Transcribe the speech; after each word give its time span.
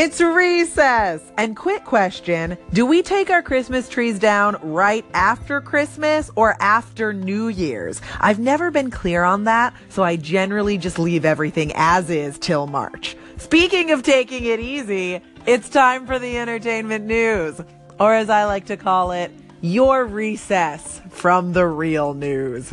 It's 0.00 0.20
recess! 0.20 1.20
And 1.36 1.56
quick 1.56 1.84
question 1.84 2.56
Do 2.72 2.86
we 2.86 3.02
take 3.02 3.30
our 3.30 3.42
Christmas 3.42 3.88
trees 3.88 4.20
down 4.20 4.56
right 4.62 5.04
after 5.12 5.60
Christmas 5.60 6.30
or 6.36 6.54
after 6.60 7.12
New 7.12 7.48
Year's? 7.48 8.00
I've 8.20 8.38
never 8.38 8.70
been 8.70 8.92
clear 8.92 9.24
on 9.24 9.42
that, 9.44 9.74
so 9.88 10.04
I 10.04 10.14
generally 10.14 10.78
just 10.78 11.00
leave 11.00 11.24
everything 11.24 11.72
as 11.74 12.10
is 12.10 12.38
till 12.38 12.68
March. 12.68 13.16
Speaking 13.38 13.90
of 13.90 14.04
taking 14.04 14.44
it 14.44 14.60
easy, 14.60 15.20
it's 15.46 15.68
time 15.68 16.06
for 16.06 16.20
the 16.20 16.38
entertainment 16.38 17.04
news. 17.04 17.60
Or 17.98 18.14
as 18.14 18.30
I 18.30 18.44
like 18.44 18.66
to 18.66 18.76
call 18.76 19.10
it, 19.10 19.32
your 19.62 20.04
recess 20.04 21.00
from 21.10 21.54
the 21.54 21.66
real 21.66 22.14
news. 22.14 22.72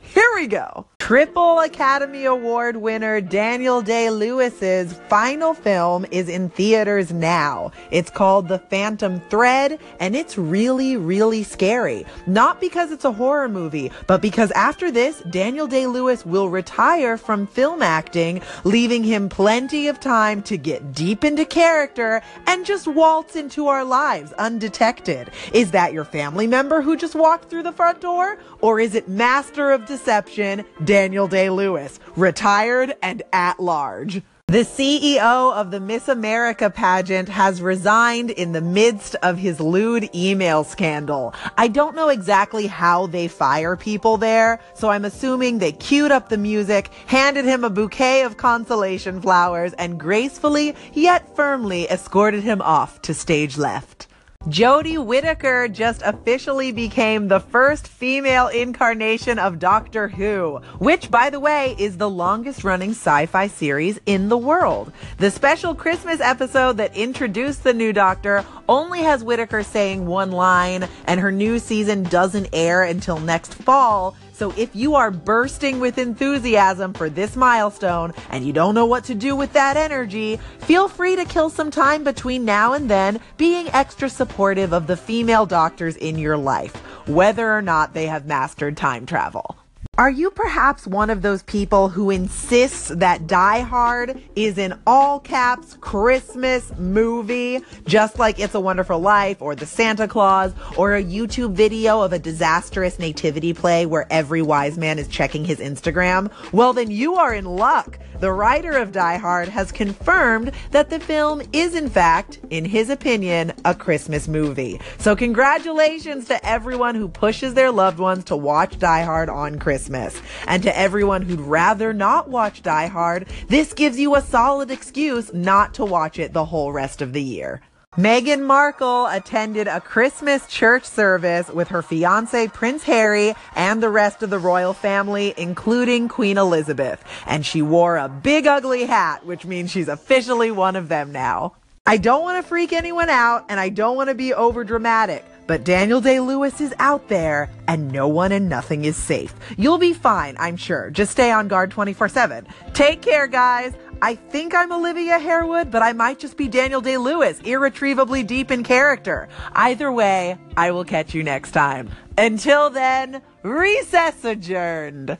Here 0.00 0.32
we 0.34 0.48
go. 0.48 0.88
Triple 1.04 1.60
Academy 1.60 2.24
Award 2.24 2.78
winner 2.78 3.20
Daniel 3.20 3.82
Day 3.82 4.08
Lewis's 4.08 4.94
final 5.10 5.52
film 5.52 6.06
is 6.10 6.30
in 6.30 6.48
theaters 6.48 7.12
now. 7.12 7.72
It's 7.90 8.08
called 8.08 8.48
The 8.48 8.58
Phantom 8.58 9.20
Thread, 9.28 9.78
and 10.00 10.16
it's 10.16 10.38
really, 10.38 10.96
really 10.96 11.42
scary. 11.42 12.06
Not 12.26 12.58
because 12.58 12.90
it's 12.90 13.04
a 13.04 13.12
horror 13.12 13.50
movie, 13.50 13.92
but 14.06 14.22
because 14.22 14.50
after 14.52 14.90
this, 14.90 15.20
Daniel 15.28 15.66
Day 15.66 15.86
Lewis 15.86 16.24
will 16.24 16.48
retire 16.48 17.18
from 17.18 17.48
film 17.48 17.82
acting, 17.82 18.40
leaving 18.64 19.04
him 19.04 19.28
plenty 19.28 19.88
of 19.88 20.00
time 20.00 20.40
to 20.44 20.56
get 20.56 20.94
deep 20.94 21.22
into 21.22 21.44
character 21.44 22.22
and 22.46 22.64
just 22.64 22.88
waltz 22.88 23.36
into 23.36 23.66
our 23.66 23.84
lives 23.84 24.32
undetected. 24.38 25.30
Is 25.52 25.70
that 25.72 25.92
your 25.92 26.06
family 26.06 26.46
member 26.46 26.80
who 26.80 26.96
just 26.96 27.14
walked 27.14 27.50
through 27.50 27.64
the 27.64 27.72
front 27.72 28.00
door? 28.00 28.38
Or 28.62 28.80
is 28.80 28.94
it 28.94 29.06
Master 29.06 29.70
of 29.70 29.84
Deception, 29.84 30.64
Daniel 30.94 31.26
Day 31.26 31.50
Lewis, 31.50 31.98
retired 32.14 32.94
and 33.02 33.24
at 33.32 33.58
large. 33.58 34.22
The 34.46 34.58
CEO 34.58 35.52
of 35.52 35.72
the 35.72 35.80
Miss 35.80 36.06
America 36.06 36.70
pageant 36.70 37.28
has 37.30 37.60
resigned 37.60 38.30
in 38.30 38.52
the 38.52 38.60
midst 38.60 39.16
of 39.16 39.36
his 39.36 39.58
lewd 39.58 40.08
email 40.14 40.62
scandal. 40.62 41.34
I 41.58 41.66
don't 41.66 41.96
know 41.96 42.10
exactly 42.10 42.68
how 42.68 43.08
they 43.08 43.26
fire 43.26 43.74
people 43.74 44.18
there, 44.18 44.60
so 44.74 44.88
I'm 44.88 45.04
assuming 45.04 45.58
they 45.58 45.72
queued 45.72 46.12
up 46.12 46.28
the 46.28 46.38
music, 46.38 46.92
handed 47.06 47.44
him 47.44 47.64
a 47.64 47.70
bouquet 47.70 48.22
of 48.22 48.36
consolation 48.36 49.20
flowers, 49.20 49.72
and 49.72 49.98
gracefully 49.98 50.76
yet 50.92 51.34
firmly 51.34 51.90
escorted 51.90 52.44
him 52.44 52.62
off 52.62 53.02
to 53.02 53.14
stage 53.14 53.58
left. 53.58 54.06
Jodie 54.48 55.02
Whittaker 55.02 55.68
just 55.68 56.02
officially 56.02 56.70
became 56.70 57.28
the 57.28 57.40
first 57.40 57.88
female 57.88 58.48
incarnation 58.48 59.38
of 59.38 59.58
Doctor 59.58 60.08
Who, 60.08 60.60
which, 60.78 61.10
by 61.10 61.30
the 61.30 61.40
way, 61.40 61.74
is 61.78 61.96
the 61.96 62.10
longest 62.10 62.62
running 62.62 62.90
sci 62.90 63.24
fi 63.24 63.46
series 63.46 63.98
in 64.04 64.28
the 64.28 64.36
world. 64.36 64.92
The 65.16 65.30
special 65.30 65.74
Christmas 65.74 66.20
episode 66.20 66.76
that 66.76 66.94
introduced 66.94 67.64
the 67.64 67.72
new 67.72 67.94
Doctor 67.94 68.44
only 68.68 69.00
has 69.00 69.24
Whittaker 69.24 69.62
saying 69.62 70.04
one 70.04 70.30
line, 70.30 70.88
and 71.06 71.20
her 71.20 71.32
new 71.32 71.58
season 71.58 72.02
doesn't 72.02 72.50
air 72.52 72.82
until 72.82 73.18
next 73.18 73.54
fall. 73.54 74.14
So 74.34 74.52
if 74.56 74.74
you 74.74 74.96
are 74.96 75.12
bursting 75.12 75.78
with 75.78 75.96
enthusiasm 75.96 76.92
for 76.92 77.08
this 77.08 77.36
milestone 77.36 78.12
and 78.30 78.44
you 78.44 78.52
don't 78.52 78.74
know 78.74 78.84
what 78.84 79.04
to 79.04 79.14
do 79.14 79.36
with 79.36 79.52
that 79.52 79.76
energy, 79.76 80.40
feel 80.58 80.88
free 80.88 81.14
to 81.14 81.24
kill 81.24 81.50
some 81.50 81.70
time 81.70 82.02
between 82.02 82.44
now 82.44 82.72
and 82.72 82.90
then 82.90 83.20
being 83.36 83.68
extra 83.68 84.10
supportive 84.10 84.72
of 84.72 84.88
the 84.88 84.96
female 84.96 85.46
doctors 85.46 85.96
in 85.96 86.18
your 86.18 86.36
life, 86.36 86.74
whether 87.06 87.56
or 87.56 87.62
not 87.62 87.94
they 87.94 88.06
have 88.06 88.26
mastered 88.26 88.76
time 88.76 89.06
travel. 89.06 89.56
Are 89.96 90.10
you 90.10 90.32
perhaps 90.32 90.88
one 90.88 91.08
of 91.08 91.22
those 91.22 91.44
people 91.44 91.88
who 91.88 92.10
insists 92.10 92.88
that 92.88 93.28
Die 93.28 93.60
Hard 93.60 94.20
is 94.34 94.58
an 94.58 94.80
all 94.88 95.20
caps 95.20 95.78
Christmas 95.80 96.76
movie, 96.76 97.60
just 97.86 98.18
like 98.18 98.40
It's 98.40 98.56
a 98.56 98.60
Wonderful 98.60 98.98
Life 98.98 99.40
or 99.40 99.54
The 99.54 99.66
Santa 99.66 100.08
Clause 100.08 100.52
or 100.76 100.96
a 100.96 101.04
YouTube 101.04 101.52
video 101.52 102.00
of 102.00 102.12
a 102.12 102.18
disastrous 102.18 102.98
nativity 102.98 103.54
play 103.54 103.86
where 103.86 104.08
every 104.10 104.42
wise 104.42 104.76
man 104.76 104.98
is 104.98 105.06
checking 105.06 105.44
his 105.44 105.60
Instagram? 105.60 106.28
Well, 106.52 106.72
then 106.72 106.90
you 106.90 107.14
are 107.14 107.32
in 107.32 107.44
luck. 107.44 108.00
The 108.24 108.32
writer 108.32 108.70
of 108.78 108.90
Die 108.90 109.18
Hard 109.18 109.48
has 109.50 109.70
confirmed 109.70 110.52
that 110.70 110.88
the 110.88 110.98
film 110.98 111.42
is, 111.52 111.74
in 111.74 111.90
fact, 111.90 112.38
in 112.48 112.64
his 112.64 112.88
opinion, 112.88 113.52
a 113.66 113.74
Christmas 113.74 114.28
movie. 114.28 114.80
So, 114.96 115.14
congratulations 115.14 116.24
to 116.28 116.42
everyone 116.42 116.94
who 116.94 117.06
pushes 117.06 117.52
their 117.52 117.70
loved 117.70 117.98
ones 117.98 118.24
to 118.24 118.34
watch 118.34 118.78
Die 118.78 119.02
Hard 119.02 119.28
on 119.28 119.58
Christmas. 119.58 120.18
And 120.46 120.62
to 120.62 120.74
everyone 120.74 121.20
who'd 121.20 121.38
rather 121.38 121.92
not 121.92 122.30
watch 122.30 122.62
Die 122.62 122.86
Hard, 122.86 123.28
this 123.48 123.74
gives 123.74 124.00
you 124.00 124.14
a 124.14 124.22
solid 124.22 124.70
excuse 124.70 125.30
not 125.34 125.74
to 125.74 125.84
watch 125.84 126.18
it 126.18 126.32
the 126.32 126.46
whole 126.46 126.72
rest 126.72 127.02
of 127.02 127.12
the 127.12 127.22
year. 127.22 127.60
Meghan 127.96 128.42
Markle 128.42 129.06
attended 129.06 129.68
a 129.68 129.80
Christmas 129.80 130.48
church 130.48 130.82
service 130.84 131.48
with 131.48 131.68
her 131.68 131.80
fiance 131.80 132.48
Prince 132.48 132.82
Harry 132.82 133.34
and 133.54 133.80
the 133.80 133.88
rest 133.88 134.24
of 134.24 134.30
the 134.30 134.38
royal 134.38 134.72
family, 134.72 135.32
including 135.36 136.08
Queen 136.08 136.36
Elizabeth. 136.36 137.04
And 137.24 137.46
she 137.46 137.62
wore 137.62 137.96
a 137.96 138.08
big 138.08 138.48
ugly 138.48 138.86
hat, 138.86 139.24
which 139.24 139.44
means 139.44 139.70
she's 139.70 139.86
officially 139.86 140.50
one 140.50 140.74
of 140.74 140.88
them 140.88 141.12
now. 141.12 141.54
I 141.86 141.98
don't 141.98 142.22
want 142.22 142.42
to 142.42 142.48
freak 142.48 142.72
anyone 142.72 143.10
out 143.10 143.44
and 143.48 143.60
I 143.60 143.68
don't 143.68 143.94
want 143.94 144.08
to 144.08 144.14
be 144.16 144.34
over 144.34 144.64
dramatic, 144.64 145.24
but 145.46 145.62
Daniel 145.62 146.00
Day 146.00 146.18
Lewis 146.18 146.60
is 146.60 146.74
out 146.80 147.06
there 147.06 147.48
and 147.68 147.92
no 147.92 148.08
one 148.08 148.32
and 148.32 148.48
nothing 148.48 148.86
is 148.86 148.96
safe. 148.96 149.32
You'll 149.56 149.78
be 149.78 149.92
fine, 149.92 150.34
I'm 150.40 150.56
sure. 150.56 150.90
Just 150.90 151.12
stay 151.12 151.30
on 151.30 151.46
guard 151.46 151.70
24 151.70 152.08
7. 152.08 152.48
Take 152.72 153.02
care, 153.02 153.28
guys. 153.28 153.72
I 154.02 154.14
think 154.14 154.54
I'm 154.54 154.72
Olivia 154.72 155.18
Harewood, 155.18 155.70
but 155.70 155.82
I 155.82 155.92
might 155.92 156.18
just 156.18 156.36
be 156.36 156.48
Daniel 156.48 156.80
Day 156.80 156.96
Lewis, 156.96 157.40
irretrievably 157.44 158.22
deep 158.24 158.50
in 158.50 158.62
character. 158.62 159.28
Either 159.54 159.90
way, 159.92 160.36
I 160.56 160.70
will 160.72 160.84
catch 160.84 161.14
you 161.14 161.22
next 161.22 161.52
time. 161.52 161.90
Until 162.18 162.70
then, 162.70 163.22
recess 163.42 164.24
adjourned. 164.24 165.18